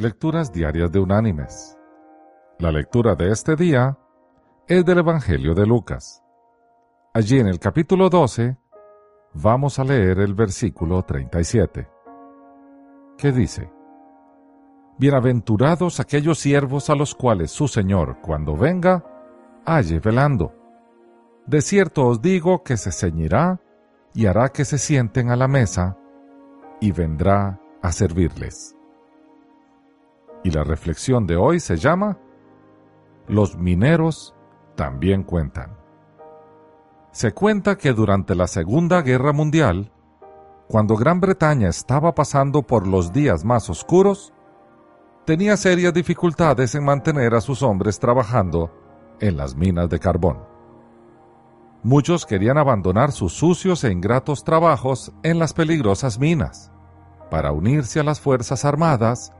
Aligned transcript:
Lecturas 0.00 0.52
Diarias 0.52 0.92
de 0.92 1.00
Unánimes. 1.00 1.76
La 2.60 2.70
lectura 2.70 3.16
de 3.16 3.32
este 3.32 3.56
día 3.56 3.98
es 4.68 4.84
del 4.84 4.98
Evangelio 4.98 5.56
de 5.56 5.66
Lucas. 5.66 6.22
Allí 7.12 7.40
en 7.40 7.48
el 7.48 7.58
capítulo 7.58 8.08
12 8.08 8.56
vamos 9.34 9.80
a 9.80 9.82
leer 9.82 10.20
el 10.20 10.34
versículo 10.34 11.02
37, 11.02 11.90
que 13.16 13.32
dice, 13.32 13.72
Bienaventurados 14.98 15.98
aquellos 15.98 16.38
siervos 16.38 16.90
a 16.90 16.94
los 16.94 17.16
cuales 17.16 17.50
su 17.50 17.66
Señor, 17.66 18.18
cuando 18.20 18.56
venga, 18.56 19.04
halle 19.66 19.98
velando. 19.98 20.54
De 21.44 21.60
cierto 21.60 22.06
os 22.06 22.22
digo 22.22 22.62
que 22.62 22.76
se 22.76 22.92
ceñirá 22.92 23.60
y 24.14 24.26
hará 24.26 24.50
que 24.50 24.64
se 24.64 24.78
sienten 24.78 25.32
a 25.32 25.34
la 25.34 25.48
mesa 25.48 25.98
y 26.80 26.92
vendrá 26.92 27.60
a 27.82 27.90
servirles. 27.90 28.77
Y 30.44 30.50
la 30.50 30.64
reflexión 30.64 31.26
de 31.26 31.36
hoy 31.36 31.60
se 31.60 31.76
llama 31.76 32.18
Los 33.26 33.56
mineros 33.56 34.34
también 34.76 35.24
cuentan. 35.24 35.76
Se 37.10 37.32
cuenta 37.32 37.76
que 37.76 37.92
durante 37.92 38.34
la 38.34 38.46
Segunda 38.46 39.02
Guerra 39.02 39.32
Mundial, 39.32 39.92
cuando 40.68 40.96
Gran 40.96 41.20
Bretaña 41.20 41.68
estaba 41.68 42.14
pasando 42.14 42.62
por 42.62 42.86
los 42.86 43.12
días 43.12 43.44
más 43.44 43.68
oscuros, 43.70 44.32
tenía 45.24 45.56
serias 45.56 45.92
dificultades 45.92 46.74
en 46.74 46.84
mantener 46.84 47.34
a 47.34 47.40
sus 47.40 47.62
hombres 47.62 47.98
trabajando 47.98 48.70
en 49.20 49.36
las 49.36 49.56
minas 49.56 49.88
de 49.88 49.98
carbón. 49.98 50.38
Muchos 51.82 52.26
querían 52.26 52.58
abandonar 52.58 53.12
sus 53.12 53.32
sucios 53.32 53.84
e 53.84 53.92
ingratos 53.92 54.44
trabajos 54.44 55.12
en 55.22 55.38
las 55.38 55.52
peligrosas 55.54 56.18
minas 56.18 56.72
para 57.30 57.52
unirse 57.52 58.00
a 58.00 58.04
las 58.04 58.20
Fuerzas 58.20 58.64
Armadas 58.64 59.32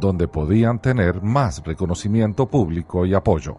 donde 0.00 0.26
podían 0.26 0.80
tener 0.80 1.22
más 1.22 1.62
reconocimiento 1.64 2.46
público 2.46 3.06
y 3.06 3.14
apoyo. 3.14 3.58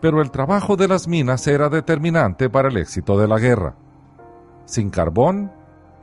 Pero 0.00 0.22
el 0.22 0.30
trabajo 0.30 0.76
de 0.76 0.88
las 0.88 1.06
minas 1.06 1.46
era 1.46 1.68
determinante 1.68 2.48
para 2.48 2.68
el 2.68 2.76
éxito 2.76 3.18
de 3.18 3.28
la 3.28 3.38
guerra. 3.38 3.76
Sin 4.64 4.90
carbón, 4.90 5.52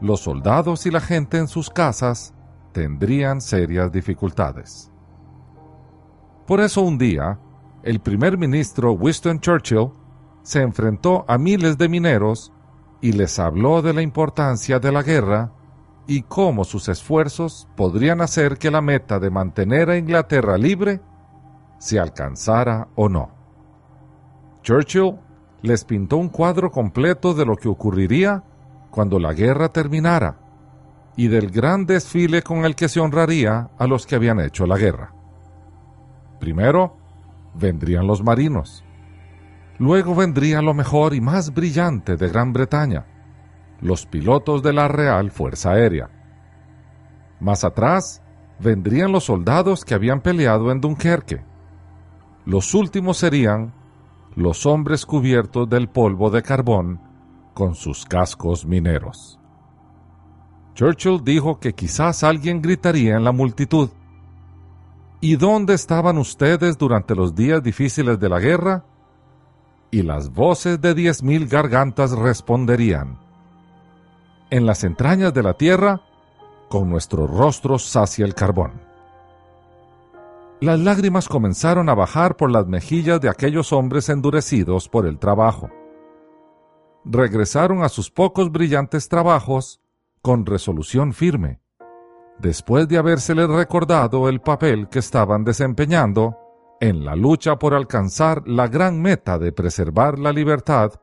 los 0.02 0.22
soldados 0.22 0.86
y 0.86 0.91
la 0.91 1.02
gente 1.02 1.38
en 1.38 1.47
sus 1.47 1.69
casas 1.69 2.33
tendrían 2.72 3.41
serias 3.41 3.91
dificultades. 3.91 4.91
Por 6.45 6.59
eso 6.59 6.81
un 6.81 6.97
día, 6.97 7.39
el 7.83 8.00
primer 8.00 8.38
ministro 8.38 8.91
Winston 8.91 9.39
Churchill 9.39 9.91
se 10.44 10.61
enfrentó 10.61 11.25
a 11.28 11.38
miles 11.38 11.78
de 11.78 11.89
mineros 11.89 12.52
y 13.02 13.13
les 13.13 13.39
habló 13.39 13.81
de 13.81 13.94
la 13.94 14.02
importancia 14.02 14.80
de 14.80 14.91
la 14.91 15.02
guerra 15.02 15.52
y 16.08 16.23
cómo 16.23 16.64
sus 16.64 16.88
esfuerzos 16.89 17.67
podrían 17.75 18.22
hacer 18.22 18.58
que 18.58 18.72
la 18.72 18.81
meta 18.81 19.20
de 19.20 19.30
mantener 19.30 19.89
a 19.89 19.98
Inglaterra 19.98 20.58
libre 20.58 21.02
se 21.78 22.00
alcanzara 22.00 22.88
o 22.95 23.09
no. 23.09 23.31
Churchill 24.62 25.16
les 25.62 25.84
pintó 25.84 26.17
un 26.17 26.30
cuadro 26.30 26.72
completo 26.72 27.34
de 27.34 27.45
lo 27.45 27.56
que 27.56 27.67
ocurriría 27.67 28.44
cuando 28.92 29.20
la 29.20 29.34
guerra 29.34 29.70
terminara 29.70 30.38
y 31.17 31.28
del 31.28 31.50
gran 31.50 31.86
desfile 31.86 32.42
con 32.42 32.66
el 32.66 32.75
que 32.75 32.90
se 32.90 33.00
honraría 33.00 33.69
a 33.78 33.88
los 33.88 34.06
que 34.06 34.16
habían 34.16 34.40
hecho 34.40 34.66
la 34.66 34.78
guerra. 34.78 35.14
Primero 36.40 36.97
vendrían 37.53 38.06
los 38.06 38.23
marinos. 38.23 38.84
Luego 39.78 40.16
vendría 40.16 40.62
lo 40.62 40.73
mejor 40.73 41.14
y 41.14 41.22
más 41.22 41.53
brillante 41.53 42.16
de 42.16 42.30
Gran 42.30 42.53
Bretaña, 42.53 43.06
los 43.81 44.06
pilotos 44.06 44.64
de 44.64 44.73
la 44.73 44.88
Real 44.88 45.31
Fuerza 45.31 45.72
Aérea. 45.72 46.09
Más 47.40 47.64
atrás 47.64 48.23
vendrían 48.59 49.12
los 49.12 49.26
soldados 49.26 49.84
que 49.84 49.94
habían 49.94 50.22
peleado 50.22 50.72
en 50.72 50.81
Dunkerque. 50.81 51.44
Los 52.46 52.73
últimos 52.73 53.18
serían 53.18 53.73
los 54.36 54.66
hombres 54.66 55.06
cubiertos 55.06 55.70
del 55.70 55.90
polvo 55.90 56.30
de 56.30 56.42
carbón 56.42 57.00
con 57.53 57.75
sus 57.75 58.06
cascos 58.06 58.66
mineros. 58.66 59.40
Churchill 60.74 61.24
dijo 61.24 61.59
que 61.59 61.74
quizás 61.74 62.24
alguien 62.24 62.62
gritaría 62.62 63.16
en 63.16 63.24
la 63.24 63.31
multitud, 63.31 63.90
¿Y 65.22 65.38
dónde 65.38 65.74
estaban 65.74 66.19
ustedes 66.19 66.78
durante 66.78 67.16
los 67.16 67.34
días 67.34 67.64
difíciles 67.64 68.19
de 68.19 68.30
la 68.30 68.40
guerra? 68.40 68.85
Y 69.90 70.03
las 70.03 70.30
voces 70.30 70.80
de 70.81 70.94
diez 70.94 71.24
mil 71.24 71.47
gargantas 71.47 72.12
responderían, 72.12 73.18
en 74.50 74.66
las 74.66 74.83
entrañas 74.83 75.33
de 75.33 75.44
la 75.44 75.53
tierra, 75.53 76.01
con 76.69 76.89
nuestros 76.89 77.29
rostros 77.29 77.95
hacia 77.95 78.25
el 78.25 78.33
carbón. 78.33 78.73
Las 80.61 80.79
lágrimas 80.79 81.28
comenzaron 81.28 81.89
a 81.89 81.95
bajar 81.95 82.38
por 82.38 82.50
las 82.50 82.66
mejillas 82.66 83.19
de 83.19 83.29
aquellos 83.29 83.73
hombres 83.73 84.09
endurecidos 84.09 84.88
por 84.88 85.05
el 85.05 85.19
trabajo. 85.19 85.69
Regresaron 87.03 87.84
a 87.84 87.89
sus 87.89 88.09
pocos 88.09 88.51
brillantes 88.51 89.09
trabajos 89.09 89.81
con 90.22 90.45
resolución 90.45 91.13
firme, 91.13 91.59
después 92.39 92.88
de 92.88 92.97
habérseles 92.97 93.47
recordado 93.47 94.28
el 94.28 94.41
papel 94.41 94.88
que 94.89 95.00
estaban 95.00 95.44
desempeñando 95.44 96.38
en 96.79 97.05
la 97.05 97.16
lucha 97.16 97.57
por 97.57 97.73
alcanzar 97.73 98.47
la 98.47 98.67
gran 98.67 99.01
meta 99.01 99.38
de 99.38 99.51
preservar 99.51 100.19
la 100.19 100.31
libertad 100.31 100.94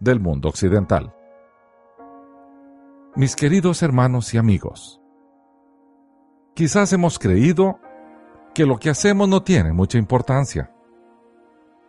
del 0.00 0.20
mundo 0.20 0.48
occidental. 0.48 1.15
Mis 3.16 3.34
queridos 3.34 3.82
hermanos 3.82 4.34
y 4.34 4.36
amigos, 4.36 5.00
quizás 6.52 6.92
hemos 6.92 7.18
creído 7.18 7.80
que 8.54 8.66
lo 8.66 8.78
que 8.78 8.90
hacemos 8.90 9.26
no 9.26 9.42
tiene 9.42 9.72
mucha 9.72 9.96
importancia, 9.96 10.70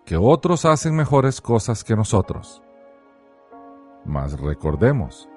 que 0.06 0.16
otros 0.16 0.64
hacen 0.64 0.96
mejores 0.96 1.42
cosas 1.42 1.84
que 1.84 1.98
nosotros. 1.98 2.64
Mas 4.06 4.40
recordemos, 4.40 5.28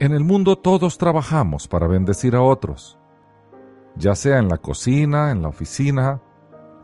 en 0.00 0.14
el 0.14 0.24
mundo 0.24 0.58
todos 0.58 0.98
trabajamos 0.98 1.68
para 1.68 1.86
bendecir 1.86 2.34
a 2.34 2.42
otros, 2.42 2.98
ya 3.94 4.16
sea 4.16 4.38
en 4.38 4.48
la 4.48 4.58
cocina, 4.58 5.30
en 5.30 5.42
la 5.42 5.48
oficina, 5.48 6.20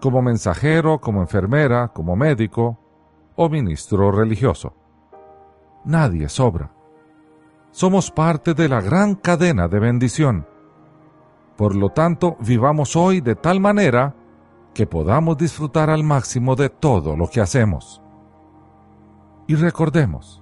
como 0.01 0.23
mensajero, 0.23 1.01
como 1.01 1.21
enfermera, 1.21 1.89
como 1.89 2.15
médico 2.15 2.79
o 3.35 3.49
ministro 3.49 4.13
religioso. 4.13 4.73
Nadie 5.85 6.29
sobra 6.29 6.74
somos 7.75 8.13
parte 8.13 8.55
de 8.55 8.69
la 8.69 8.81
gran 8.81 9.17
cadena 9.17 9.67
de 9.67 9.81
bendición. 9.81 10.47
Por 11.57 11.75
lo 11.75 11.89
tanto, 11.89 12.37
vivamos 12.39 12.95
hoy 12.95 13.21
de 13.21 13.35
tal 13.35 13.59
manera 13.59 14.15
que 14.73 14.87
podamos 14.87 15.37
disfrutar 15.37 15.91
al 15.91 16.05
máximo 16.05 16.55
de 16.55 16.69
todo 16.69 17.17
lo 17.17 17.27
que 17.27 17.41
hacemos. 17.41 18.01
Y 19.49 19.57
recordemos, 19.57 20.41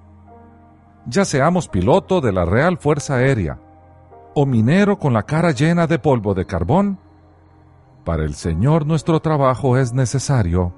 ya 1.06 1.24
seamos 1.24 1.68
piloto 1.68 2.20
de 2.20 2.32
la 2.32 2.44
Real 2.44 2.76
Fuerza 2.76 3.14
Aérea 3.14 3.58
o 4.34 4.44
minero 4.44 4.98
con 4.98 5.14
la 5.14 5.22
cara 5.22 5.52
llena 5.52 5.86
de 5.86 5.98
polvo 5.98 6.34
de 6.34 6.44
carbón, 6.44 6.98
para 8.04 8.24
el 8.24 8.34
Señor 8.34 8.86
nuestro 8.86 9.20
trabajo 9.20 9.78
es 9.78 9.94
necesario 9.94 10.74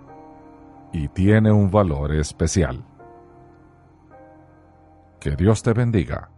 y 0.92 1.08
tiene 1.08 1.50
un 1.50 1.72
valor 1.72 2.14
especial. 2.14 2.84
Que 5.18 5.34
Dios 5.34 5.64
te 5.64 5.72
bendiga. 5.72 6.30